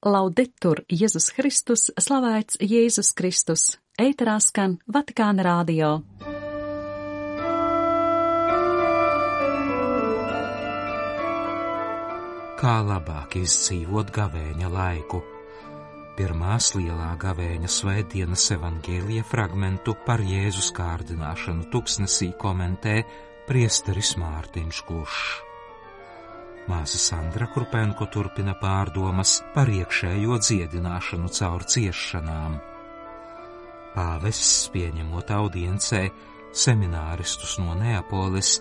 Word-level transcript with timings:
Laudetur 0.00 0.78
Jēzus 0.88 1.26
Kristus, 1.36 1.90
slavēts 2.00 2.56
Jēzus 2.64 3.10
Kristus, 3.12 3.64
ēterā 4.00 4.38
skan 4.40 4.78
Vatikāna 4.88 5.44
rādio. 5.44 5.90
Kā 12.56 12.78
labāk 12.80 13.36
izdzīvot 13.42 14.14
gavēņa 14.16 14.72
laiku? 14.72 15.20
Pirmās 16.16 16.70
lielā 16.78 17.10
gavēņa 17.20 17.68
svētdienas 17.68 18.46
evangēlija 18.56 19.28
fragmentu 19.28 19.98
par 20.08 20.24
Jēzus 20.24 20.72
kārdināšanu 20.80 21.68
tuksnesī 21.68 22.32
komentē 22.40 23.02
priesteris 23.44 24.16
Mārtiņš 24.16 24.82
Kušs. 24.88 25.49
Māsa 26.68 26.98
Sandra 27.00 27.48
Krupenko 27.50 28.06
turpina 28.12 28.52
pārdomas 28.60 29.38
par 29.54 29.70
iekšējo 29.72 30.36
dziedināšanu 30.44 31.30
caur 31.32 31.64
ciešanām. 31.64 32.58
Pāvests, 33.94 34.68
pieņemot 34.74 35.32
audiencē 35.34 36.02
semināristus 36.52 37.56
no 37.62 37.74
Neapolis, 37.78 38.58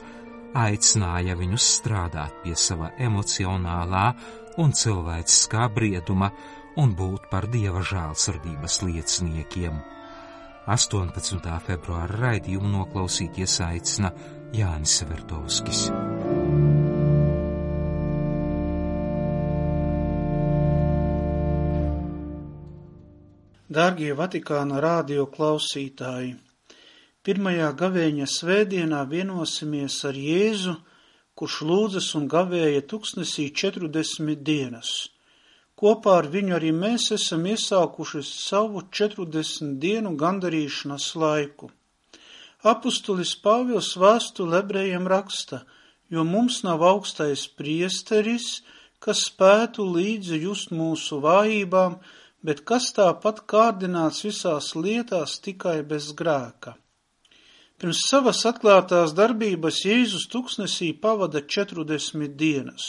aicināja 0.57 1.35
viņus 1.37 1.67
strādāt 1.79 2.39
pie 2.43 2.55
sava 2.57 2.93
emocionālā 2.97 4.07
un 4.63 4.73
cilvēciskā 4.73 5.67
brieduma 5.73 6.31
un 6.79 6.95
būt 6.95 7.29
par 7.29 7.49
dieva 7.51 7.83
žēlsirdības 7.85 8.81
lieciniekiem. 8.87 9.79
18. 10.69 11.53
februāra 11.65 12.23
raidījumu 12.23 12.73
noklausīties 12.77 13.59
aicina 13.65 14.13
Jānis 14.53 15.01
Vertovskis. 15.09 15.87
Dārgie 23.69 24.15
Vatikāna 24.17 24.79
rādio 24.81 25.27
klausītāji! 25.29 26.31
Pirmajā 27.21 27.67
gavēņa 27.77 28.25
svētdienā 28.25 29.03
vienosimies 29.11 29.97
ar 30.09 30.15
Jēzu, 30.17 30.71
kurš 31.37 31.57
lūdzas 31.69 32.07
un 32.17 32.23
gavēja 32.31 32.81
tuksnesī 32.89 33.43
40 33.61 34.41
dienas. 34.47 34.89
Kopā 35.77 36.15
ar 36.23 36.29
viņu 36.33 36.55
arī 36.57 36.71
mēs 36.73 37.11
esam 37.13 37.45
iesākuši 37.45 38.23
savu 38.25 38.81
40 38.89 39.77
dienu 39.83 40.15
gandarīšanas 40.17 41.05
laiku. 41.21 41.69
Apustulis 42.65 43.35
Pāvils 43.43 43.91
vēstuli 44.01 44.63
ebrejiem 44.63 45.05
raksta, 45.13 45.61
jo 46.09 46.25
mums 46.25 46.63
nav 46.65 46.81
augstais 46.89 47.45
priesteris, 47.45 48.63
kas 48.97 49.27
spētu 49.29 49.85
līdzi 49.93 50.41
just 50.41 50.73
mūsu 50.73 51.21
vājībām, 51.21 51.99
bet 52.45 52.61
kas 52.69 52.91
tāpat 52.95 53.41
kārdināts 53.51 54.23
visās 54.25 54.71
lietās 54.75 55.39
tikai 55.43 55.81
bez 55.91 56.11
grēka. 56.19 56.75
Pirms 57.79 58.01
savas 58.09 58.41
atklātās 58.47 59.13
darbības 59.15 59.83
Jēzus 59.85 60.27
tuksnesī 60.31 60.89
pavada 61.03 61.41
40 61.55 62.35
dienas. 62.39 62.87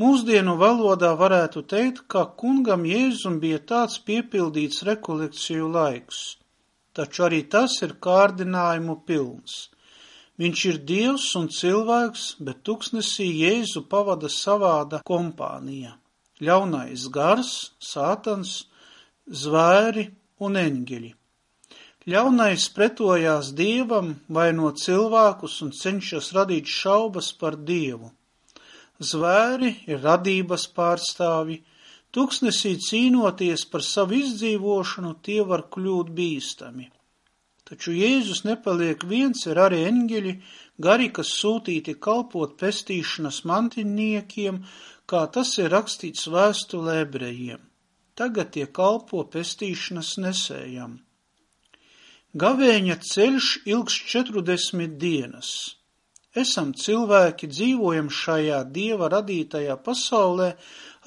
Mūsdienu 0.00 0.56
valodā 0.60 1.12
varētu 1.16 1.62
teikt, 1.70 2.02
ka 2.12 2.24
kungam 2.40 2.84
Jēzum 2.88 3.38
bija 3.40 3.60
tāds 3.72 4.00
piepildīts 4.08 4.82
rekolekciju 4.88 5.70
laiks, 5.76 6.22
taču 6.92 7.28
arī 7.28 7.44
tas 7.48 7.78
ir 7.86 7.96
kārdinājumu 8.06 8.98
pilns. 9.06 9.70
Viņš 10.42 10.64
ir 10.72 10.80
dievs 10.92 11.28
un 11.38 11.46
cilvēks, 11.48 12.24
bet 12.44 12.64
tuksnesī 12.66 13.28
Jēzu 13.44 13.86
pavada 13.88 14.28
savāda 14.28 15.00
kompānija 15.06 15.94
ļaunais 16.42 17.08
gars, 17.14 17.50
sātans, 17.78 18.64
zvēri 19.30 20.08
un 20.42 20.58
eņģeļi. 20.58 21.12
Ļaunais 22.10 22.66
pretojās 22.76 23.52
dievam, 23.56 24.10
vaino 24.28 24.72
cilvēkus 24.76 25.60
un 25.64 25.70
cenšas 25.72 26.32
radīt 26.36 26.68
šaubas 26.68 27.30
par 27.32 27.56
dievu. 27.56 28.10
Zvēri 29.00 29.70
ir 29.88 30.02
radības 30.02 30.66
pārstāvi, 30.76 31.62
tuksnesī 32.12 32.74
cīnoties 32.88 33.64
par 33.70 33.82
savu 33.82 34.18
izdzīvošanu, 34.20 35.14
tie 35.22 35.40
var 35.42 35.64
kļūt 35.72 36.12
bīstami. 36.18 36.90
Taču 37.64 37.94
Jēzus 37.96 38.42
nepaliek 38.44 39.04
viens, 39.08 39.46
ir 39.48 39.60
arī 39.66 39.84
eņģeļi, 39.88 40.32
gari, 40.86 41.08
kas 41.16 41.30
sūtīti 41.40 41.94
kalpot 42.06 42.58
pestīšanas 42.60 43.44
mantiniekiem, 43.48 44.58
kā 45.08 45.22
tas 45.36 45.54
ir 45.62 45.72
rakstīts 45.72 46.28
vēstulē 46.34 46.98
ebrejiem. 47.06 47.62
Tagad 48.14 48.52
tie 48.54 48.66
kalpo 48.80 49.24
pestīšanas 49.32 50.12
nesējam. 50.24 50.98
Gavēņa 52.42 52.98
ceļš 53.08 53.48
ilgs 53.70 53.96
40 54.12 54.94
dienas. 55.00 55.50
Esam 56.34 56.72
cilvēki, 56.74 57.46
dzīvojam 57.46 58.08
šajā 58.10 58.60
dieva 58.74 59.08
radītajā 59.12 59.76
pasaulē, 59.86 60.48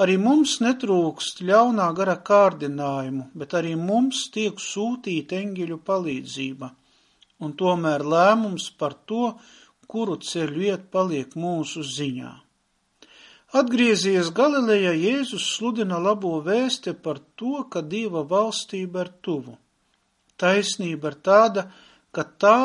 arī 0.04 0.18
mums 0.22 0.58
netrūkst 0.64 1.42
ļaunā 1.50 1.88
gara 1.98 2.18
kārdinājumu, 2.30 3.30
bet 3.34 3.56
arī 3.60 3.76
mums 3.80 4.28
tiek 4.34 4.60
sūtīta 4.62 5.40
eņģeļu 5.42 5.78
palīdzība, 5.90 6.72
un 7.42 7.54
tomēr 7.62 8.06
lēmums 8.06 8.70
par 8.80 8.98
to, 9.10 9.32
kuru 9.88 10.18
ceļu 10.30 10.68
iet, 10.68 10.90
paliek 10.92 11.34
mūsu 11.40 11.86
ziņā. 11.86 12.34
Atgriezies 13.56 14.28
Galilejā, 14.36 14.92
Jēzus 14.92 15.46
sludina 15.56 16.02
labo 16.04 16.34
vēsti 16.44 16.92
par 17.00 17.22
to, 17.40 17.64
ka 17.72 17.80
Dieva 17.80 18.26
valstība 18.28 19.06
ir 19.06 19.12
tuvu. 19.24 19.56
Taisnība 20.38 21.14
ir 21.14 21.16
tāda, 21.24 21.64
ka 22.12 22.26
tā 22.44 22.60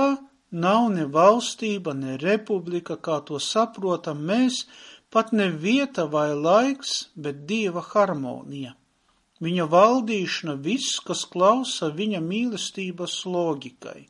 nav 0.51 0.89
ne 0.93 1.07
valstība, 1.07 1.95
ne 1.95 2.17
republika, 2.19 2.99
kā 2.99 3.21
to 3.29 3.39
saprotam 3.39 4.27
mēs, 4.27 4.65
pat 5.13 5.33
ne 5.37 5.51
vieta 5.65 6.07
vai 6.09 6.31
laiks, 6.35 6.93
bet 7.15 7.45
Dieva 7.49 7.83
harmonija. 7.93 8.73
Viņa 9.43 9.67
valdīšana 9.69 10.55
viss, 10.65 11.01
kas 11.07 11.25
klausa 11.27 11.91
viņa 11.91 12.21
mīlestības 12.23 13.17
logikai. 13.27 14.07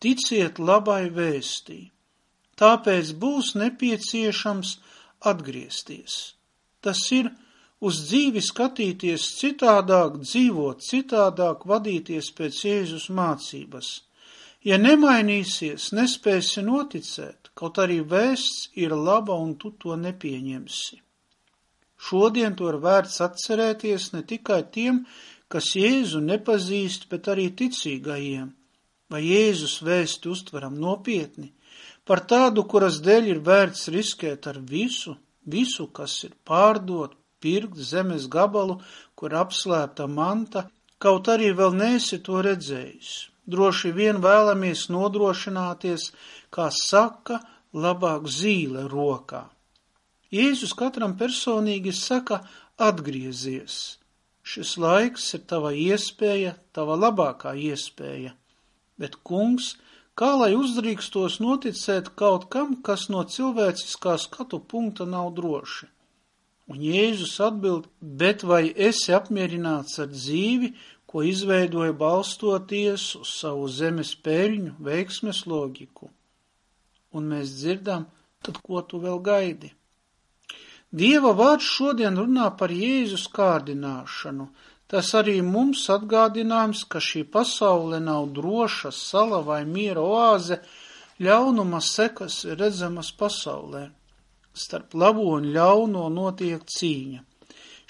Ticiet 0.00 0.58
labai 0.58 1.10
vēstī. 1.12 1.80
Tāpēc 2.60 3.12
būs 3.20 3.54
nepieciešams 3.60 4.76
atgriezties. 5.30 6.16
Tas 6.84 7.00
ir 7.12 7.30
uz 7.84 8.00
dzīvi 8.08 8.42
skatīties 8.44 9.26
citādāk, 9.40 10.20
dzīvot 10.24 10.84
citādāk, 10.84 11.64
vadīties 11.68 12.30
pēc 12.38 12.60
Jēzus 12.68 13.08
mācības. 13.10 13.90
Ja 14.64 14.78
nemainīsies, 14.80 15.90
nespēsi 15.92 16.64
noticēt, 16.64 17.43
kaut 17.58 17.78
arī 17.82 18.00
vēsts 18.02 18.70
ir 18.84 18.94
laba 18.94 19.36
un 19.38 19.54
tu 19.60 19.70
to 19.80 19.96
nepieņemsi. 19.96 21.00
Šodien 22.04 22.56
to 22.58 22.68
ir 22.72 22.80
vērts 22.82 23.20
atcerēties 23.24 24.10
ne 24.12 24.22
tikai 24.28 24.60
tiem, 24.76 25.04
kas 25.48 25.70
Jēzu 25.78 26.20
nepazīst, 26.24 27.08
bet 27.08 27.30
arī 27.32 27.48
ticīgajiem, 27.60 28.48
vai 29.10 29.22
Jēzus 29.24 29.78
vēsti 29.86 30.32
uztveram 30.34 30.74
nopietni, 30.80 31.52
par 32.04 32.24
tādu, 32.28 32.66
kuras 32.68 32.98
dēļ 33.04 33.30
ir 33.32 33.42
vērts 33.46 33.88
riskēt 33.94 34.48
ar 34.50 34.58
visu, 34.58 35.14
visu, 35.46 35.86
kas 35.86 36.16
ir 36.26 36.34
pārdot, 36.44 37.14
pirkt 37.40 37.78
zemes 37.78 38.26
gabalu, 38.32 38.80
kur 39.14 39.36
apslēpta 39.36 40.08
manta, 40.08 40.66
kaut 40.98 41.28
arī 41.28 41.52
vēl 41.56 41.76
neesi 41.76 42.20
to 42.24 42.40
redzējis. 42.44 43.14
Droši 43.50 43.92
vien 43.92 44.20
vēlamies 44.24 44.86
nodrošināties, 44.92 46.10
kā 46.54 46.70
saka, 46.72 47.40
labāk 47.74 48.28
zīle 48.30 48.86
rokā. 48.88 49.44
Jēzus 50.32 50.72
katram 50.78 51.16
personīgi 51.18 51.92
saka, 51.94 52.40
atgriezies. 52.80 53.98
Šis 54.44 54.76
laiks 54.80 55.28
ir 55.36 55.44
tava 55.48 55.72
iespēja, 55.76 56.56
tava 56.72 56.96
labākā 57.00 57.54
iespēja, 57.56 58.34
bet 59.00 59.20
kungs 59.24 59.74
Kā 60.14 60.28
lai 60.38 60.52
uzdrīkstos 60.54 61.40
noticēt 61.42 62.12
kaut 62.20 62.44
kam, 62.54 62.76
kas 62.86 63.08
no 63.10 63.24
cilvēciskā 63.26 64.12
skatu 64.22 64.60
punkta 64.72 65.08
nav 65.10 65.32
droši? 65.34 65.88
Un 66.70 66.84
Jēzus 66.86 67.32
atbild, 67.42 67.88
bet 67.98 68.44
vai 68.46 68.68
esi 68.88 69.10
apmierināts 69.16 69.98
ar 70.04 70.12
dzīvi, 70.12 70.70
ko 71.14 71.22
izveidoja 71.22 71.94
balstoties 71.94 73.06
uz 73.20 73.30
savu 73.38 73.70
zemes 73.70 74.10
peļņu, 74.26 74.74
veiksmes 74.82 75.44
logiku? 75.46 76.10
Un 77.14 77.30
mēs 77.30 77.54
dzirdam, 77.54 78.08
tad 78.42 78.58
ko 78.66 78.82
tu 78.82 78.98
vēl 78.98 79.22
gaidi? 79.22 79.70
Dieva 80.90 81.30
vārds 81.38 81.70
šodien 81.76 82.18
runā 82.18 82.50
par 82.58 82.74
Jēzus 82.74 83.28
kārdināšanu, 83.34 84.50
Tas 84.94 85.08
arī 85.18 85.40
mums 85.42 85.80
atgādinājums, 85.90 86.84
ka 86.86 87.00
šī 87.02 87.24
pasaule 87.34 88.00
nav 88.04 88.28
droša 88.36 88.92
sala 88.94 89.40
vai 89.42 89.62
miera 89.66 90.02
oāze, 90.04 90.60
ļaunuma 91.24 91.80
sekas 91.82 92.36
ir 92.44 92.60
redzamas 92.60 93.10
pasaulē. 93.20 93.88
Starp 94.54 94.94
labo 94.94 95.30
un 95.38 95.48
ļauno 95.56 96.04
notiek 96.12 96.62
cīņa. 96.76 97.24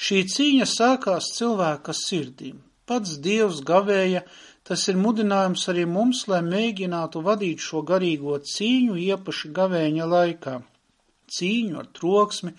Šī 0.04 0.22
cīņa 0.34 0.68
sākās 0.70 1.32
cilvēka 1.34 1.92
sirdīm. 1.98 2.62
Pats 2.90 3.16
Dievs 3.24 3.62
gavēja, 3.68 4.20
tas 4.68 4.82
ir 4.92 4.98
mudinājums 5.00 5.62
arī 5.72 5.84
mums, 5.88 6.26
lai 6.28 6.40
mēģinātu 6.44 7.22
vadīt 7.24 7.62
šo 7.66 7.80
garīgo 7.90 8.36
cīņu 8.54 8.96
iepaši 9.04 9.52
gavēņa 9.58 10.08
laikā. 10.14 10.56
Cīņu 11.34 11.78
ar 11.80 11.86
troksmi, 11.98 12.52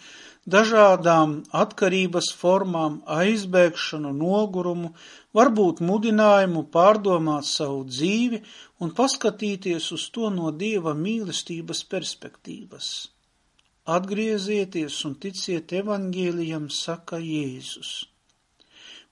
dažādām 0.56 1.36
atkarības 1.60 2.32
formām, 2.40 2.96
aizbēgšanu, 3.18 4.16
nogurumu, 4.22 4.92
varbūt 5.38 5.84
mudinājumu 5.90 6.66
pārdomāt 6.74 7.46
savu 7.50 7.84
dzīvi 7.92 8.42
un 8.82 8.96
paskatīties 8.98 9.92
uz 9.98 10.08
to 10.18 10.34
no 10.40 10.50
Dieva 10.64 10.96
mīlestības 11.06 11.86
perspektīvas. 11.94 12.90
Atgriezieties 14.00 14.98
un 15.06 15.16
ticiet 15.22 15.78
evaņģēlijam, 15.84 16.70
saka 16.74 17.22
Jēzus. 17.22 17.96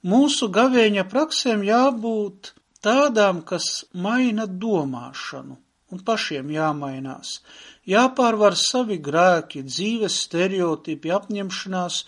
Mūsu 0.04 0.50
gavēņa 0.52 1.06
praksēm 1.12 1.62
jābūt 1.64 2.50
tādām, 2.84 3.38
kas 3.48 3.86
maina 3.96 4.44
domāšanu, 4.64 5.56
un 5.96 6.02
pašiem 6.10 6.50
jāmainās, 6.52 7.38
jāpārvar 7.88 8.58
savi 8.60 8.98
grēki, 9.06 9.64
dzīves 9.64 10.18
stereotipi, 10.26 11.14
apņemšanās, 11.20 12.02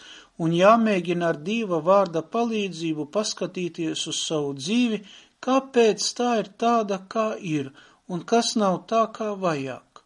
un 0.44 0.58
jāmēģina 0.58 1.30
ar 1.32 1.40
Dieva 1.48 1.80
vārda 1.88 2.26
palīdzību 2.36 3.08
paskatīties 3.16 4.04
uz 4.12 4.22
savu 4.28 4.52
dzīvi, 4.60 5.02
kāpēc 5.48 6.12
tā 6.20 6.36
ir 6.44 6.52
tāda, 6.66 7.00
kā 7.08 7.30
ir, 7.40 7.72
un 8.12 8.28
kas 8.28 8.58
nav 8.60 8.82
tā, 8.92 9.06
kā 9.16 9.32
vajag. 9.40 10.04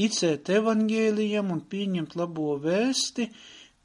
Ticēt 0.00 0.48
evaņģēlijam 0.62 1.52
un 1.52 1.60
pieņemt 1.60 2.16
labo 2.16 2.56
vēsti, 2.64 3.30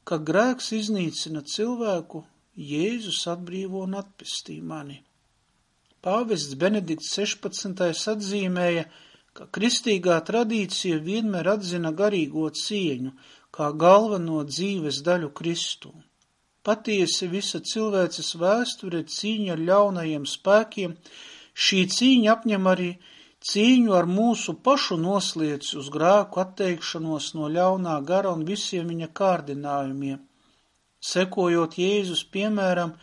ka 0.08 0.16
grēks 0.16 0.72
iznīcina 0.80 1.44
cilvēku, 1.44 2.24
Jēzus 2.52 3.22
atbrīvo 3.32 3.86
un 3.86 3.94
atpestī 3.96 4.58
mani. 4.60 4.98
Pāvests 6.04 6.52
Benedikts 6.60 7.14
16. 7.16 7.78
atzīmēja, 8.12 8.82
ka 9.32 9.46
kristīgā 9.56 10.18
tradīcija 10.26 10.98
vienmēr 11.00 11.48
atzina 11.54 11.92
garīgo 11.96 12.50
cieņu 12.52 13.12
kā 13.56 13.70
galveno 13.72 14.42
dzīves 14.44 15.00
daļu 15.06 15.30
Kristū. 15.32 15.94
Patiesi 16.62 17.28
visa 17.32 17.60
cilvēces 17.60 18.34
vēsture 18.36 19.00
cīņa 19.14 19.54
ar 19.54 19.62
ļaunajiem 19.70 20.26
spēkiem, 20.28 20.92
šī 21.54 21.80
cīņa 21.96 22.34
apņem 22.34 22.68
arī 22.74 22.90
cīņu 23.48 23.96
ar 23.96 24.10
mūsu 24.18 24.58
pašu 24.60 25.00
noslieci 25.00 25.78
uz 25.80 25.88
grēku 25.96 26.44
atteikšanos 26.44 27.32
no 27.38 27.48
ļaunā 27.56 27.96
gara 28.04 28.36
un 28.36 28.44
visiem 28.44 28.92
viņa 28.92 29.08
kārdinājumiem. 29.22 30.20
Sekojot 31.02 31.76
Jēzus 31.82 32.22
piemēram 32.34 32.94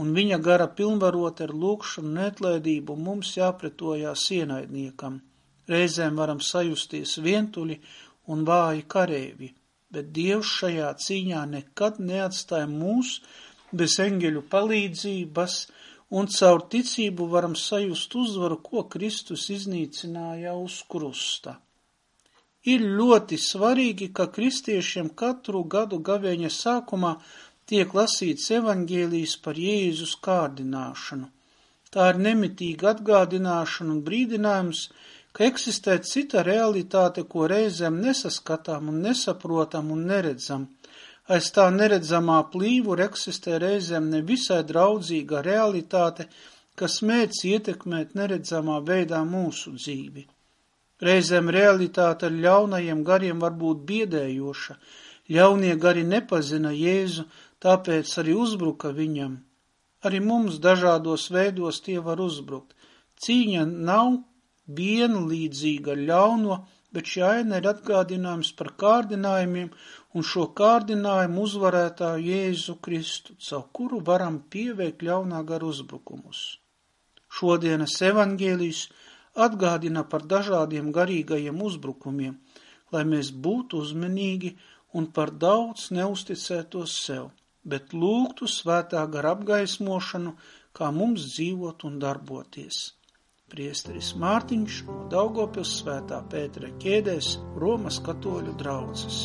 un 0.00 0.14
viņa 0.16 0.40
gara 0.40 0.68
pilnvarot 0.80 1.42
ar 1.44 1.52
lūkšanu 1.52 2.14
neatlaidību, 2.16 2.96
mums 2.96 3.34
jāpretojās 3.36 4.24
ienaidniekam. 4.38 5.20
Reizēm 5.68 6.16
varam 6.16 6.40
sajusties 6.40 7.18
vientuļi 7.20 7.80
un 8.32 8.44
vāji 8.48 8.86
karēvi 8.88 9.52
bet 9.92 10.10
Dievs 10.16 10.50
šajā 10.60 10.88
cīņā 11.04 11.44
nekad 11.52 12.00
neatstāja 12.04 12.68
mūs 12.70 13.18
bez 13.72 13.96
eņģeļu 14.04 14.44
palīdzības, 14.52 15.56
un 16.18 16.28
caur 16.32 16.64
ticību 16.72 17.28
varam 17.32 17.56
sajust 17.56 18.14
uzvaru, 18.16 18.60
ko 18.64 18.84
Kristus 18.92 19.48
iznīcināja 19.52 20.54
uz 20.56 20.80
krusta. 20.88 21.58
Ir 22.68 22.82
ļoti 22.98 23.38
svarīgi, 23.40 24.10
ka 24.16 24.26
kristiešiem 24.34 25.10
katru 25.20 25.62
gadu 25.74 26.00
gavēņa 26.08 26.50
sākumā 26.54 27.12
tiek 27.70 27.92
lasīts 27.96 28.50
evaņģēlijs 28.58 29.34
par 29.44 29.60
Jēzus 29.60 30.14
kārdināšanu. 30.24 31.28
Tā 31.94 32.10
ir 32.12 32.18
nemitīga 32.24 32.90
atgādināšana 32.92 33.94
un 33.94 34.02
brīdinājums, 34.08 34.82
ka 35.32 35.46
eksistē 35.48 35.96
cita 36.10 36.42
realitāte, 36.44 37.24
ko 37.32 37.46
reizēm 37.52 38.00
nesaskatām 38.04 38.90
un 38.92 39.00
nesaprotam 39.06 39.92
un 39.94 40.04
neredzam. 40.12 40.66
Aiz 41.36 41.50
tā 41.56 41.66
neredzamā 41.72 42.38
plīvura 42.52 43.08
eksistē 43.10 43.58
reizēm 43.64 44.08
nevisai 44.12 44.62
draudzīga 44.70 45.44
realitāte, 45.46 46.28
kas 46.80 47.00
mēdz 47.10 47.44
ietekmēt 47.52 48.16
neredzamā 48.18 48.80
veidā 48.90 49.22
mūsu 49.36 49.76
dzīvi. 49.76 50.28
Reizēm 51.06 51.50
realitāte 51.54 52.26
ar 52.26 52.38
ļaunajiem 52.44 53.04
gariem 53.06 53.42
var 53.42 53.52
būt 53.58 53.84
biedējoša, 53.90 54.74
ļaunie 55.34 55.76
gari 55.84 56.02
nepazina 56.04 56.72
Jēzu, 56.74 57.26
tāpēc 57.62 58.14
arī 58.22 58.34
uzbruka 58.34 58.90
viņam. 58.96 59.36
Arī 60.06 60.18
mums 60.22 60.58
dažādos 60.62 61.28
veidos 61.34 61.80
tie 61.86 61.98
var 62.02 62.20
uzbrukt. 62.22 62.74
Cīņa 63.22 63.64
nav 63.66 64.18
vienlīdzīga 64.80 65.94
ļauno, 66.02 66.58
bet 66.94 67.10
šī 67.12 67.24
aina 67.28 67.58
ir 67.60 67.66
atgādinājums 67.70 68.52
par 68.58 68.72
kārdinājumiem 68.82 69.72
un 70.14 70.26
šo 70.30 70.48
kārdinājumu 70.60 71.44
uzvarētāju 71.46 72.30
Jēzu 72.32 72.78
Kristu, 72.84 73.34
caur 73.48 73.66
kuru 73.72 74.00
varam 74.04 74.38
pieveikt 74.50 75.04
ļaunā 75.06 75.42
garu 75.50 75.70
uzbrukumus. 75.74 76.40
Šodienas 77.38 77.94
evaņģēlijs 78.08 78.86
atgādina 79.46 80.04
par 80.12 80.26
dažādiem 80.32 80.90
garīgajiem 80.96 81.62
uzbrukumiem, 81.68 82.36
lai 82.92 83.04
mēs 83.12 83.30
būtu 83.46 83.82
uzmanīgi 83.84 84.54
un 84.98 85.08
par 85.18 85.32
daudz 85.46 85.88
neusticētos 85.94 86.94
sev, 87.06 87.30
bet 87.64 87.92
lūgtu 87.92 88.48
svētā 88.50 89.04
gara 89.12 89.34
apgaismošanu, 89.36 90.36
kā 90.72 90.92
mums 90.94 91.26
dzīvot 91.32 91.84
un 91.88 91.98
darboties. 92.04 92.80
Priesteris 93.48 94.12
Mārtiņš 94.20 94.82
no 94.88 94.98
Daugopils 95.12 95.78
svētā 95.80 96.20
Pētera 96.32 96.68
ķēdēs 96.82 97.36
Romas 97.62 98.02
katoļu 98.04 98.58
draudzes. 98.60 99.22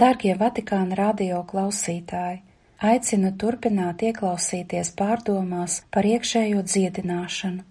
Dārgie 0.00 0.32
Vatikāna 0.38 0.96
radio 0.96 1.42
klausītāji, 1.44 2.38
aicinu 2.90 3.34
turpināt 3.36 4.00
ieklausīties 4.06 4.94
pārdomās 4.96 5.74
par 5.92 6.06
iekšējo 6.08 6.62
dziedināšanu. 6.64 7.64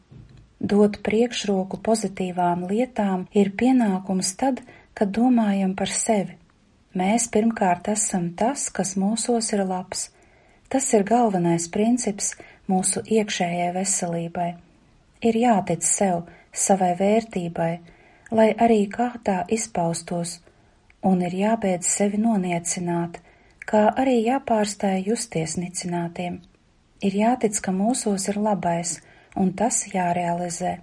Dot 0.74 1.00
priekšroku 1.08 1.80
pozitīvām 1.88 2.68
lietām 2.70 3.24
ir 3.34 3.50
pienākums 3.62 4.30
tad, 4.38 4.62
kad 4.94 5.10
domājam 5.16 5.74
par 5.80 5.90
sevi. 5.90 6.36
Mēs 7.02 7.26
pirmkārt 7.34 7.90
esam 7.96 8.28
tas, 8.42 8.68
kas 8.70 8.94
mūsos 9.00 9.50
ir 9.56 9.64
labs. 9.72 10.12
Tas 10.70 10.92
ir 10.94 11.08
galvenais 11.10 11.66
princips 11.74 12.36
mūsu 12.70 13.02
iekšējai 13.08 13.72
veselībai. 13.80 14.52
Ir 15.26 15.42
jātic 15.48 15.82
sev, 15.88 16.28
savai 16.54 16.92
vērtībai, 17.02 17.74
lai 18.30 18.48
arī 18.68 18.84
kā 18.94 19.16
tā 19.26 19.40
izpaustos, 19.58 20.38
un 21.04 21.22
ir 21.24 21.36
jābeidz 21.36 21.88
sevi 21.88 22.20
noniecināt, 22.22 23.20
kā 23.70 23.88
arī 24.02 24.20
jāpārstāj 24.26 25.04
justies 25.08 25.56
nicinātiem. 25.62 26.40
Ir 27.06 27.16
jātic, 27.16 27.60
ka 27.64 27.72
mūsos 27.72 28.28
ir 28.32 28.40
labais, 28.42 28.98
un 29.40 29.54
tas 29.54 29.86
jārealizē. 29.94 30.80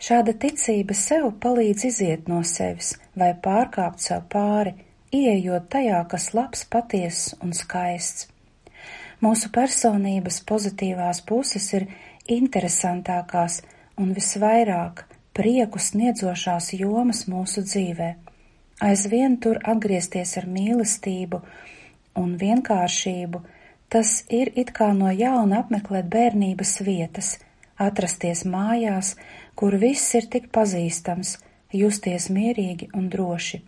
Šāda 0.00 0.32
ticība 0.40 0.94
sev 0.96 1.28
palīdz 1.42 1.84
iziet 1.90 2.28
no 2.30 2.40
sevis 2.46 2.94
vai 3.18 3.32
pārkāpt 3.46 4.00
sev 4.00 4.24
pāri, 4.32 4.72
ieejot 5.12 5.68
tajā, 5.72 6.00
kas 6.08 6.32
labs, 6.34 6.64
patiess 6.70 7.34
un 7.42 7.52
skaists. 7.52 8.30
Mūsu 9.20 9.50
personības 9.52 10.42
pozitīvās 10.48 11.22
puses 11.28 11.66
ir 11.76 11.86
interesantākās 12.28 13.62
un 14.00 14.12
visvairāk 14.16 15.06
prieku 15.36 15.80
sniedzošās 15.80 16.72
jomas 16.76 17.24
mūsu 17.32 17.64
dzīvē 17.64 18.10
aizvien 18.80 19.36
tur 19.42 19.60
atgriezties 19.64 20.36
ar 20.40 20.46
mīlestību 20.50 21.40
un 22.20 22.34
vienkāršību, 22.40 23.42
tas 23.92 24.24
ir 24.30 24.52
it 24.54 24.72
kā 24.76 24.90
no 24.96 25.12
jauna 25.12 25.62
apmeklēt 25.62 26.10
bērnības 26.12 26.80
vietas, 26.86 27.36
atrasties 27.78 28.44
mājās, 28.48 29.14
kur 29.54 29.76
viss 29.80 30.14
ir 30.14 30.28
tik 30.32 30.50
pazīstams, 30.52 31.38
justies 31.72 32.28
mierīgi 32.32 32.90
un 32.94 33.08
droši. 33.12 33.62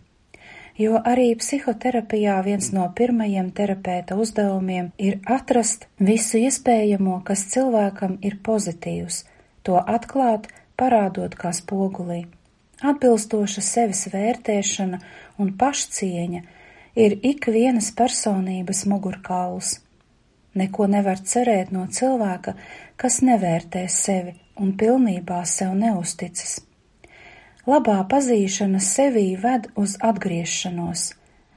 Jo 0.79 1.01
arī 1.03 1.33
psihoterapijā 1.35 2.37
viens 2.45 2.69
no 2.71 2.85
pirmajiem 2.95 3.49
terapeita 3.51 4.15
uzdevumiem 4.15 4.93
ir 4.97 5.19
atrast 5.25 5.89
visu 5.99 6.39
iespējamo, 6.39 7.19
kas 7.27 7.49
cilvēkam 7.51 8.17
ir 8.21 8.39
pozitīvs– 8.43 9.25
to 9.63 9.79
atklāt, 9.95 10.47
parādot 10.79 11.35
kā 11.37 11.51
spogulī. 11.55 12.23
Atbilstoša 12.79 13.61
sevis 13.65 14.05
vērtēšana 14.13 14.99
un 15.43 15.51
pašcieņa 15.59 16.41
ir 16.95 17.15
ikvienas 17.27 17.91
personības 17.95 18.85
mugurkauls. 18.87 19.79
Neko 20.55 20.87
nevar 20.87 21.19
cerēt 21.19 21.73
no 21.75 21.85
cilvēka, 21.91 22.55
kas 22.95 23.19
nevērtē 23.21 23.83
sevi 23.91 24.33
un 24.59 24.73
pilnībā 24.79 25.43
sev 25.45 25.75
neusticas. 25.77 26.59
Labā 27.69 27.99
pazīšana 28.09 28.79
sevī 28.81 29.27
ved 29.37 29.67
uz 29.77 29.97
atgriešanos, 30.01 31.03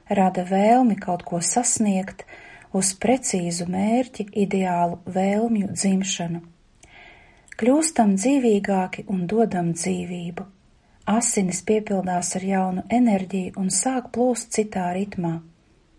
rada 0.09 0.43
vēlmi 0.45 0.99
kaut 0.99 1.23
ko 1.25 1.39
sasniegt, 1.41 2.25
uz 2.73 2.91
precīzu 2.99 3.69
mērķi, 3.71 4.27
ideālu 4.45 4.99
vēlmju 5.07 5.71
dzimšanu. 5.71 6.43
Kļūstam 7.57 8.17
dzīvīgāki 8.19 9.07
un 9.13 9.25
dodam 9.29 9.71
dzīvību. 9.77 10.52
Asinis 11.09 11.59
piepildās 11.67 12.29
ar 12.37 12.43
jaunu 12.47 12.83
enerģiju 12.87 13.57
un 13.59 13.71
sāk 13.75 14.13
plūst 14.15 14.53
citā 14.55 14.85
ritmā. 14.95 15.41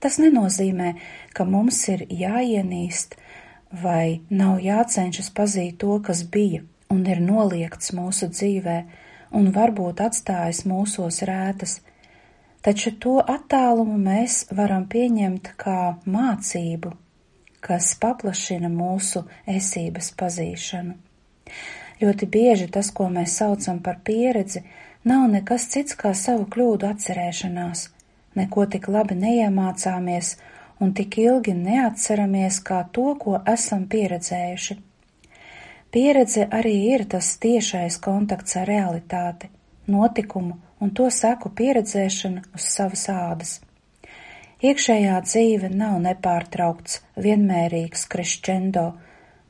Tas 0.01 0.17
nenozīmē, 0.21 0.95
ka 1.37 1.45
mums 1.45 1.83
ir 1.93 2.07
jāienīst 2.09 3.17
vai 3.83 4.23
nav 4.31 4.63
jācenšas 4.65 5.29
pazīt 5.37 5.77
to, 5.83 5.99
kas 6.01 6.23
bija 6.25 6.63
un 6.93 7.05
ir 7.05 7.21
noliegts 7.21 7.93
mūsu 7.97 8.31
dzīvē 8.33 8.79
un 9.37 9.51
varbūt 9.53 10.01
atstājas 10.05 10.63
mūsos 10.69 11.21
rētas, 11.29 11.79
taču 12.65 12.95
to 12.97 13.19
attālumu 13.21 13.99
mēs 14.01 14.45
varam 14.57 14.87
pieņemt 14.89 15.53
kā 15.61 15.97
mācību, 16.05 16.95
kas 17.61 17.93
paplašina 18.01 18.71
mūsu 18.73 19.25
esības 19.51 20.13
pazīšanu. 20.17 20.97
Ļoti 22.01 22.27
bieži 22.27 22.69
tas, 22.73 22.91
ko 22.91 23.09
mēs 23.13 23.37
saucam 23.39 23.79
par 23.85 24.01
pieredzi, 24.07 24.65
nav 25.05 25.29
nekas 25.31 25.67
cits 25.73 25.97
kā 26.01 26.15
savu 26.17 26.47
kļūdu 26.53 26.89
atcerēšanās, 26.89 27.89
neko 28.39 28.65
tik 28.73 28.89
labi 28.89 29.17
neiemācāmies 29.21 30.35
un 30.81 30.95
tik 30.97 31.19
ilgi 31.21 31.55
neatceramies 31.59 32.61
kā 32.69 32.81
to, 32.97 33.11
ko 33.21 33.41
esam 33.55 33.85
pieredzējuši. 33.93 34.79
Pieredze 35.95 36.49
arī 36.59 36.75
ir 36.95 37.05
tas 37.11 37.29
tiešais 37.39 38.01
kontakts 38.03 38.57
ar 38.59 38.67
realitāti, 38.67 39.51
notikumu 39.87 40.57
un 40.81 40.91
to 40.91 41.07
seku 41.13 41.53
pieredzēšana 41.61 42.49
uz 42.57 42.67
savas 42.73 43.05
ādas. 43.13 43.53
Iekšējā 44.65 45.21
dzīve 45.29 45.69
nav 45.71 46.01
nepārtraukts, 46.03 47.03
vienmērīgs 47.21 48.09
krešķendo, 48.11 48.87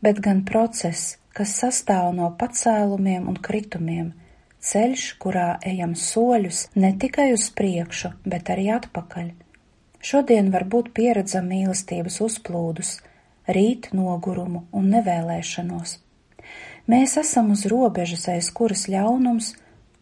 bet 0.03 0.19
gan 0.21 0.43
process, 0.45 1.15
kas 1.33 1.55
sastāv 1.63 2.11
no 2.19 2.35
pacēlumiem 2.43 3.31
un 3.31 3.39
kritumiem– 3.49 4.13
ceļš, 4.65 5.07
kurā 5.23 5.49
ejam 5.67 5.95
soļus 5.99 6.69
ne 6.75 6.93
tikai 7.01 7.33
uz 7.37 7.49
priekšu, 7.57 8.15
bet 8.25 8.51
arī 8.55 8.71
atpakaļ. 8.77 9.33
Šodien 10.05 10.51
var 10.53 10.67
būt 10.69 10.93
pieredzam 10.97 11.49
mīlestības 11.49 12.21
uzplūdus, 12.25 12.97
rīt 13.49 13.91
nogurumu 13.97 14.67
un 14.73 14.91
nevēlēšanos. 14.93 15.99
Mēs 16.91 17.17
esam 17.21 17.53
uz 17.55 17.65
robežas, 17.73 18.27
aiz 18.29 18.51
kuras 18.53 18.87
ļaunums 18.93 19.55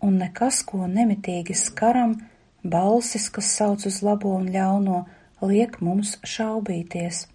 un 0.03 0.19
nekas, 0.19 0.63
ko 0.67 0.89
nemitīgi 0.91 1.55
skaram, 1.55 2.17
balsis, 2.63 3.29
kas 3.31 3.53
sauc 3.59 3.87
uz 3.87 4.01
labo 4.03 4.35
un 4.39 4.49
ļauno, 4.51 5.05
liek 5.47 5.79
mums 5.83 6.17
šaubīties. 6.27 7.29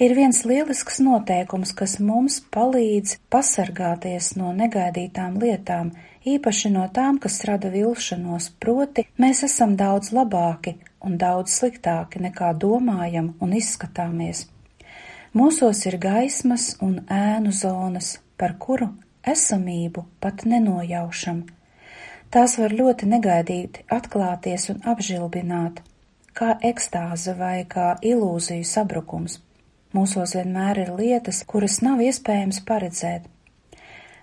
Ir 0.00 0.14
viens 0.16 0.44
lielisks 0.48 1.00
noteikums, 1.04 1.74
kas 1.76 1.98
mums 2.00 2.38
palīdz 2.52 3.18
pasargāties 3.32 4.34
no 4.40 4.52
negaidītām 4.56 5.36
lietām, 5.40 5.90
īpaši 6.26 6.70
no 6.74 6.86
tām, 6.92 7.18
kas 7.18 7.40
rada 7.48 7.70
vilšanos, 7.72 8.50
proti 8.60 9.06
mēs 9.18 9.44
esam 9.46 9.76
daudz 9.76 10.12
labāki 10.12 10.76
un 11.00 11.16
daudz 11.20 11.54
sliktāki 11.58 12.20
nekā 12.20 12.52
domājam 12.54 13.34
un 13.40 13.54
izskatāmies. 13.56 14.46
Mūsos 15.34 15.84
ir 15.86 15.96
gaismas 16.02 16.74
un 16.82 17.00
ēnu 17.06 17.52
zonas, 17.54 18.18
par 18.36 18.56
kuru 18.58 18.88
esamību 19.22 20.04
pat 20.20 20.44
nenojaušam. 20.48 21.44
Tās 22.30 22.56
var 22.58 22.74
ļoti 22.74 23.06
negaidīti 23.10 23.84
atklāties 23.90 24.68
un 24.72 24.82
apžilbināt, 24.92 25.80
kā 26.34 26.56
ekstāze 26.62 27.34
vai 27.38 27.64
kā 27.68 27.92
ilūziju 28.02 28.66
sabrukums. 28.66 29.40
Mūsos 29.94 30.36
vienmēr 30.38 30.84
ir 30.84 30.92
lietas, 30.94 31.42
kuras 31.42 31.80
nav 31.82 32.02
iespējams 32.04 32.60
paredzēt, 32.66 33.24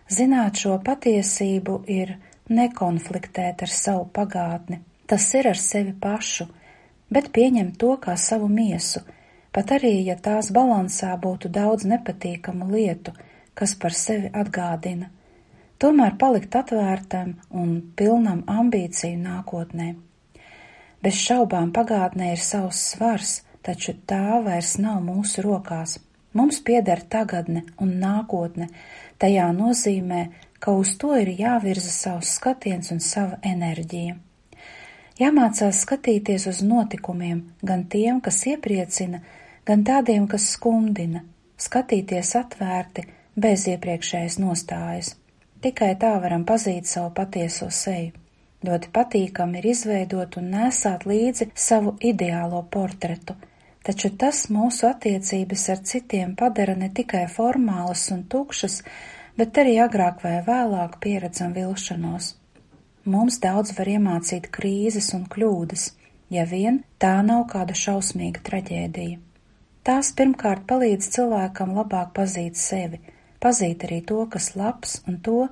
Zināt 0.07 0.55
šo 0.61 0.77
patiesību 0.79 1.81
ir 1.91 2.13
nekonfliktēt 2.47 3.65
ar 3.65 3.71
savu 3.71 4.05
pagātni, 4.15 4.79
tas 5.05 5.25
ir 5.35 5.49
ar 5.51 5.59
sevi 5.59 5.91
pašu, 5.91 6.47
bet 7.11 7.33
pieņemt 7.35 7.75
to 7.81 7.97
kā 7.99 8.15
savu 8.15 8.47
miesu, 8.47 9.01
pat 9.51 9.73
arī, 9.75 9.97
ja 10.07 10.15
tās 10.15 10.53
balansā 10.55 11.11
būtu 11.19 11.51
daudz 11.51 11.83
nepatīkamu 11.91 12.69
lietu, 12.71 13.11
kas 13.53 13.75
par 13.75 13.95
sevi 13.95 14.31
atgādina, 14.31 15.09
tomēr 15.81 16.15
palikt 16.21 16.55
atvērtam 16.55 17.35
un 17.51 17.77
pilnam 17.99 18.45
ambīciju 18.47 19.19
nākotnē. 19.25 19.89
Bez 21.03 21.19
šaubām 21.19 21.73
pagātnē 21.75 22.31
ir 22.33 22.41
savs 22.41 22.79
svars, 22.93 23.41
taču 23.61 23.93
tā 24.07 24.39
vairs 24.45 24.77
nav 24.79 25.01
mūsu 25.03 25.43
rokās. 25.43 25.99
Mums 26.37 26.59
pieder 26.61 27.01
tagadne 27.09 27.63
un 27.81 27.95
nākotne, 28.01 28.67
Tajā 29.17 29.47
nozīmē, 29.53 30.27
ka 30.59 30.73
uz 30.77 30.93
to 31.01 31.15
ir 31.17 31.31
jāvirza 31.39 31.91
savs 31.93 32.35
skatiens 32.37 32.91
un 32.93 33.01
sava 33.01 33.39
enerģija. 33.45 34.17
Jāmācās 35.17 35.81
skatīties 35.81 36.45
uz 36.51 36.61
notikumiem, 36.61 37.41
gan 37.65 37.87
tiem, 37.89 38.21
kas 38.21 38.43
iepriecina, 38.45 39.23
gan 39.65 39.81
tādiem, 39.87 40.27
kas 40.29 40.51
skumdina, 40.53 41.23
skatīties 41.57 42.35
atvērti, 42.37 43.07
bez 43.37 43.65
iepriekšējas 43.73 44.37
nostājas. 44.41 45.15
Tikai 45.61 45.95
tā 45.97 46.13
varam 46.21 46.45
pazīt 46.45 46.85
savu 46.85 47.09
patieso 47.17 47.71
seju. 47.73 48.13
Ļoti 48.65 48.89
patīkami 48.93 49.59
ir 49.59 49.67
izveidot 49.71 50.37
un 50.37 50.51
nesāt 50.53 51.05
līdzi 51.09 51.51
savu 51.57 51.95
ideālo 52.01 52.63
portretu, 52.73 53.35
taču 53.87 54.11
tas 54.19 54.47
mūsu 54.51 54.89
attiecības 54.89 55.63
ar 55.73 55.83
citiem 55.91 56.33
padara 56.39 56.75
ne 56.75 56.89
tikai 56.91 57.23
formālas 57.31 58.03
un 58.15 58.25
tukšas, 58.33 58.81
bet 59.39 59.59
arī 59.61 59.77
agrāk 59.83 60.23
vai 60.25 60.41
vēlāk 60.47 60.97
pieredzam 61.03 61.53
vilšanos. 61.55 62.33
Mums 63.07 63.39
daudz 63.39 63.71
var 63.77 63.87
iemācīt 63.87 64.49
krīzes 64.51 65.13
un 65.15 65.23
kļūdas, 65.31 65.85
ja 66.35 66.43
vien 66.49 66.81
tā 66.99 67.13
nav 67.23 67.45
kāda 67.53 67.77
šausmīga 67.77 68.43
traģēdija. 68.49 69.21
Tās 69.87 70.11
pirmkārt 70.17 70.65
palīdz 70.67 71.07
cilvēkam 71.15 71.71
labāk 71.77 72.11
pazīt 72.17 72.59
sevi, 72.59 72.99
pazīt 73.39 73.85
arī 73.87 74.01
to, 74.09 74.25
kas 74.33 74.49
labs 74.59 74.97
un 75.07 75.21
to, 75.23 75.45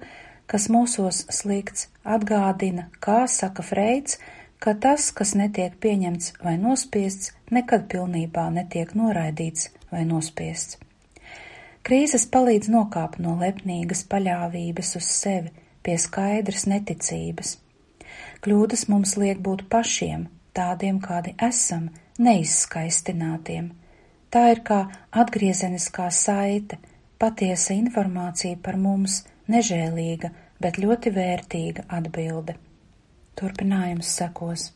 kas 0.51 0.67
mūsos 0.67 1.21
slikts, 1.31 1.87
atgādina, 2.03 2.89
kā 2.99 3.21
saka 3.31 3.63
Freids, 3.63 4.19
ka 4.65 4.73
tas, 4.81 5.11
kas 5.13 5.35
netiek 5.37 5.75
pieņemts 5.77 6.31
vai 6.41 6.55
nospiests, 6.57 7.35
nekad 7.53 7.83
pilnībā 7.91 8.47
netiek 8.55 8.95
noraidīts 8.97 9.67
vai 9.91 10.01
nospiests. 10.09 10.79
Krīzes 11.85 12.25
palīdz 12.33 12.71
nokāpt 12.73 13.19
no 13.21 13.35
lepnīgas 13.37 14.01
paļāvības 14.09 14.95
uz 14.97 15.11
sevi 15.19 15.53
pie 15.85 15.99
skaidras 16.01 16.65
neticības. 16.71 17.59
Kļūdas 18.41 18.87
mums 18.89 19.13
liek 19.21 19.45
būt 19.45 19.67
pašiem, 19.69 20.25
tādiem, 20.57 20.97
kādi 20.97 21.35
esam, 21.51 21.91
neizskaistinātiem. 22.17 23.69
Tā 24.33 24.47
ir 24.55 24.65
kā 24.65 24.81
atgriezeniskā 25.13 26.09
saite, 26.09 26.81
patiesa 27.21 27.77
informācija 27.77 28.57
par 28.65 28.81
mums, 28.81 29.21
nežēlīga, 29.45 30.33
bet 30.57 30.81
ļoti 30.81 31.13
vērtīga 31.13 31.85
atbilde. 31.99 32.57
Turpinājums 33.35 34.09
sekos. 34.15 34.69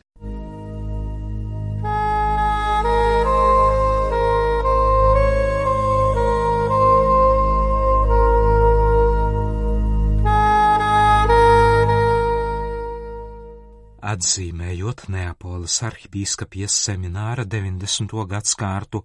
Atzīmējot 14.10 15.06
Neapoles 15.14 15.78
arhibīskapijas 15.86 16.74
semināra 16.84 17.46
90. 17.48 18.12
gadskārtu, 18.28 19.00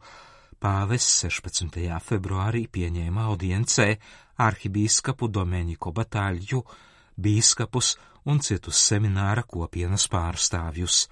pāves 0.59 1.07
16. 1.21 1.79
februārī 2.03 2.65
pieņēma 2.67 3.29
audiencē 3.31 3.87
arhibīskapu 4.49 5.29
Domeniku 5.31 5.93
Batāļu, 5.95 6.63
bīskapus 7.15 7.93
un 8.25 8.41
citus 8.41 8.79
semināra 8.89 9.43
kopienas 9.47 10.07
pārstāvjus. 10.11 11.05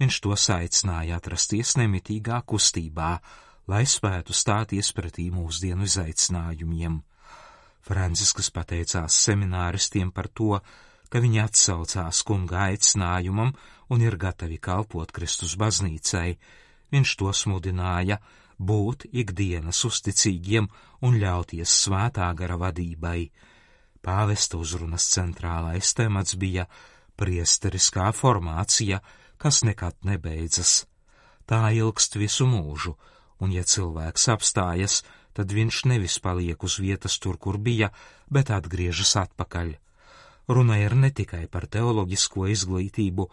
Viņš 0.00 0.18
tos 0.24 0.48
aicināja 0.54 1.18
atrasties 1.20 1.74
nemitīgā 1.80 2.40
kustībā, 2.48 3.10
lai 3.68 3.84
spētu 3.86 4.36
stāties 4.36 4.92
pretī 4.96 5.28
mūsdienu 5.32 5.88
izaicinājumiem. 5.88 7.00
Franciskas 7.80 8.50
pateicās 8.52 9.16
semināristiem 9.26 10.10
par 10.12 10.28
to, 10.28 10.58
ka 11.10 11.20
viņi 11.20 11.42
atsaucās 11.44 12.22
kunga 12.26 12.66
aicinājumam 12.70 13.54
un 13.90 14.04
ir 14.04 14.16
gatavi 14.16 14.60
kalpot 14.62 15.12
Kristus 15.12 15.56
baznīcai. 15.60 16.36
Viņš 16.92 17.14
to 17.18 17.32
smudināja 17.34 18.20
būt 18.58 19.06
ikdienas 19.10 19.84
uzticīgiem 19.88 20.68
un 21.06 21.16
ļauties 21.22 21.76
svētā 21.84 22.28
gara 22.36 22.58
vadībai. 22.60 23.30
Pāvesta 24.00 24.56
uzrunas 24.56 25.04
centrālais 25.12 25.92
temats 25.94 26.36
bija 26.40 26.64
priesteriskā 27.20 28.08
formācija, 28.16 29.00
kas 29.36 29.60
nekad 29.68 29.98
nebeidzas. 30.08 30.86
Tā 31.44 31.68
ilgst 31.76 32.16
visu 32.16 32.46
mūžu, 32.48 32.94
un 33.44 33.52
ja 33.52 33.64
cilvēks 33.64 34.28
apstājas, 34.32 35.02
tad 35.36 35.52
viņš 35.52 35.84
nevis 35.92 36.18
paliek 36.18 36.64
uz 36.64 36.78
vietas 36.80 37.18
tur, 37.20 37.36
kur 37.36 37.58
bija, 37.58 37.90
bet 38.32 38.50
atgriežas 38.50 39.16
atpakaļ. 39.26 39.76
Runa 40.48 40.80
ir 40.80 40.96
ne 40.96 41.12
tikai 41.14 41.46
par 41.46 41.68
teoloģisko 41.68 42.48
izglītību, 42.56 43.28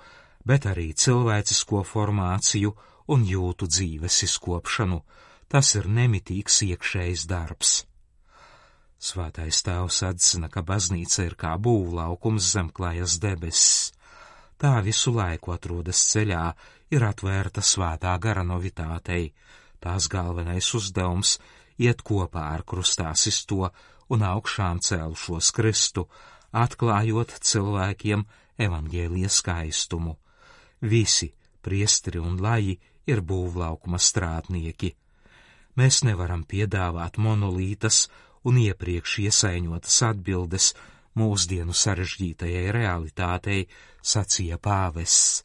bet 0.45 0.67
arī 0.69 0.91
cilvēcisko 0.93 1.83
formāciju 1.88 2.75
un 3.07 3.24
jūtu 3.25 3.71
dzīves 3.71 4.24
izkopšanu. 4.27 5.01
Tas 5.47 5.75
ir 5.79 5.88
nemitīgs 5.88 6.62
iekšējs 6.67 7.24
darbs. 7.31 7.87
Svētais 8.98 9.62
tēvs 9.62 10.01
atzina, 10.08 10.50
ka 10.50 10.63
baznīca 10.66 11.27
ir 11.27 11.36
kā 11.38 11.54
būvlaukums 11.62 12.50
zem 12.56 12.72
klājas 12.74 13.20
debesis. 13.22 13.92
Tā 14.58 14.80
visu 14.82 15.13
laiku 15.13 15.54
atrodas 15.54 16.01
ceļā, 16.12 16.46
ir 16.89 17.06
atvērta 17.06 17.62
svētā 17.62 18.16
gara 18.18 18.42
novitātei. 18.42 19.34
Tās 19.80 20.08
galvenais 20.10 20.72
uzdevums 20.74 21.38
iet 21.77 22.01
kopā 22.01 22.48
ar 22.56 22.66
krustā 22.66 23.13
sisto 23.13 23.70
un 24.10 24.25
augšām 24.25 24.82
cēlušos 24.82 25.51
Kristu, 25.54 26.08
atklājot 26.51 27.38
cilvēkiem 27.46 28.25
evaņģēlija 28.58 29.30
skaistumu. 29.30 30.18
Visi, 30.82 31.30
priestri 31.62 32.18
un 32.18 32.39
laji, 32.42 32.80
ir 33.06 33.22
būvlaukuma 33.22 34.00
strādnieki. 34.01 34.96
Mēs 35.77 36.01
nevaram 36.08 36.42
piedāvāt 36.50 37.20
monolītas 37.22 38.08
un 38.46 38.60
iepriekš 38.62 39.17
iesaiņotas 39.25 39.98
atbildes 40.12 40.72
mūsdienu 41.17 41.74
sarežģītajai 41.74 42.72
realitātei, 42.75 43.65
sacīja 44.03 44.60
pāvests, 44.62 45.44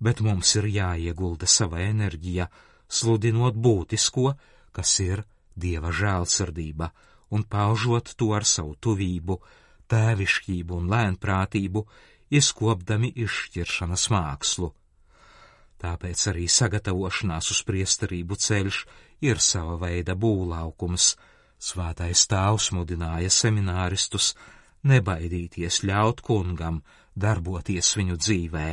bet 0.00 0.22
mums 0.24 0.54
ir 0.60 0.68
jāiegulda 0.70 1.48
sava 1.50 1.82
enerģija, 1.84 2.46
sludinot 2.88 3.58
būtisko, 3.58 4.34
kas 4.72 4.94
ir 5.04 5.24
dieva 5.56 5.90
žēlsirdība, 5.92 6.90
un 7.34 7.44
paužot 7.44 8.14
to 8.16 8.32
ar 8.34 8.46
savu 8.46 8.76
tuvību, 8.80 9.38
tēvišķību 9.90 10.78
un 10.78 10.90
lēnprātību, 10.94 11.84
izkopdami 12.30 13.10
izšķiršanas 13.24 14.06
mākslu. 14.14 14.70
Tāpēc 15.80 16.26
arī 16.30 16.46
sagatavošanās 16.52 17.50
uz 17.54 17.62
priesterību 17.66 18.36
ceļš 18.36 18.80
ir 19.26 19.40
sava 19.40 19.78
veida 19.80 20.14
būlaukums. 20.14 21.14
Svētais 21.60 22.24
tāvs 22.24 22.70
mudināja 22.72 23.28
semināristus 23.28 24.32
nebaidīties 24.88 25.82
ļaut 25.84 26.22
kungam 26.24 26.80
darboties 27.14 27.90
viņu 27.98 28.16
dzīvē. 28.16 28.68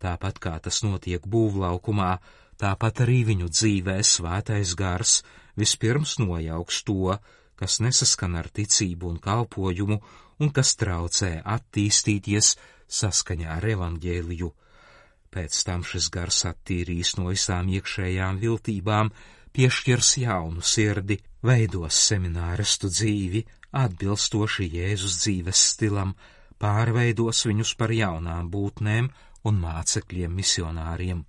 Tāpat 0.00 0.38
kā 0.40 0.54
tas 0.64 0.80
notiek 0.86 1.26
būvlaukumā, 1.26 2.12
tāpat 2.56 3.02
arī 3.04 3.18
viņu 3.32 3.50
dzīvē 3.52 3.98
svētais 4.00 4.72
gars 4.78 5.20
vispirms 5.58 6.16
nojauks 6.22 6.80
to, 6.88 7.18
kas 7.58 7.80
nesaskan 7.84 8.38
ar 8.40 8.48
ticību 8.56 9.12
un 9.12 9.20
kalpojumu 9.20 10.00
un 10.38 10.52
kas 10.54 10.76
traucē 10.80 11.32
attīstīties 11.44 12.54
saskaņā 12.88 13.52
ar 13.58 13.68
evaņģēliju. 13.74 14.50
Pēc 15.28 15.62
tam 15.66 15.84
šis 15.84 16.08
gars 16.14 16.44
attīrīs 16.48 17.16
no 17.18 17.28
visām 17.28 17.68
iekšējām 17.68 18.38
viltībām, 18.40 19.10
piešķirs 19.52 20.14
jaunu 20.22 20.64
sirdi, 20.64 21.18
veidos 21.42 21.98
semināristu 22.08 22.90
dzīvi, 22.90 23.44
atbilstoši 23.72 24.68
Jēzus 24.74 25.18
dzīves 25.22 25.62
stilam, 25.72 26.14
pārveidos 26.58 27.44
viņus 27.46 27.74
par 27.78 27.92
jaunām 27.94 28.48
būtnēm 28.50 29.10
un 29.48 29.60
mācekļiem 29.62 30.34
misionāriem. 30.40 31.22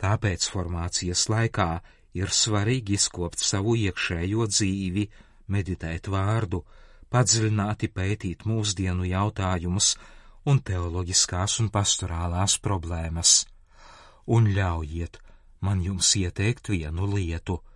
Tāpēc 0.00 0.48
formācijas 0.50 1.28
laikā 1.32 1.68
ir 2.18 2.32
svarīgi 2.32 2.96
izkopt 2.98 3.42
savu 3.42 3.76
iekšējo 3.80 4.46
dzīvi, 4.50 5.04
meditēt 5.50 6.08
vārdu, 6.08 6.64
padziļināti 7.12 7.90
pētīt 7.94 8.46
mūsdienu 8.48 9.06
jautājumus 9.10 9.94
un 10.50 10.60
teoloģiskās 10.60 11.60
un 11.62 11.70
pastorālās 11.74 12.56
problēmas. 12.64 13.44
Un 14.26 14.48
ļaujiet 14.56 15.20
man 15.64 15.82
jums 15.84 16.10
ieteikt 16.20 16.70
vienu 16.72 17.08
lietu- 17.14 17.60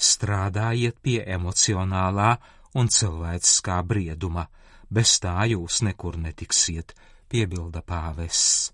strādājiet 0.00 0.98
pie 1.04 1.20
emocionālā 1.36 2.34
un 2.80 2.88
cilvēciskā 2.88 3.80
brieduma, 3.86 4.46
bez 4.90 5.18
tā 5.22 5.36
jūs 5.52 5.82
nekur 5.86 6.18
netiksiet, 6.18 6.94
piebilda 7.28 7.82
pāvests. 7.86 8.70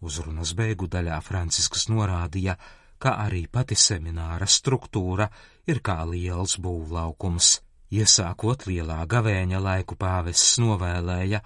Uzrunas 0.00 0.54
beigu 0.56 0.88
daļā 0.88 1.18
Francisks 1.20 1.88
norādīja, 1.92 2.56
ka 3.00 3.16
arī 3.24 3.46
pati 3.52 3.76
semināra 3.76 4.48
struktūra 4.48 5.28
ir 5.68 5.80
kā 5.84 6.00
liels 6.08 6.56
būvlaukums. 6.60 7.58
Iesākot 7.90 8.68
lielā 8.70 9.00
gavēņa 9.10 9.60
laiku 9.60 9.96
pāvests 9.98 10.60
novēlēja, 10.62 11.40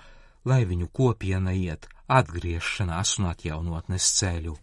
lai 0.44 0.62
viņu 0.68 0.90
kopiena 0.92 1.55
iet 1.57 1.88
atgriešanās 2.07 3.18
un 3.18 3.31
atjaunotnes 3.33 4.11
ceļu. 4.18 4.59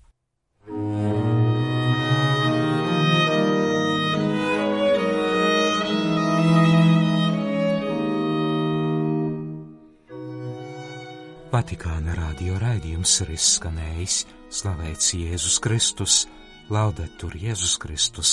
Vatikāna 11.52 12.14
radio 12.16 12.56
raidījums 12.62 13.12
ir 13.26 13.34
izskanējis, 13.34 14.22
slavēts 14.56 15.10
Jēzus 15.18 15.58
Kristus, 15.60 16.14
laudetur 16.72 17.36
Jēzus 17.36 17.74
Kristus. 17.84 18.32